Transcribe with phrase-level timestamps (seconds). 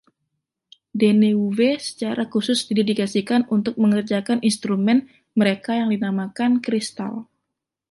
[1.01, 4.97] Deneuve secara khusus didedikasikan untuk mengerjakan instrumen
[5.39, 7.13] mereka yang dinamakan "Cristal".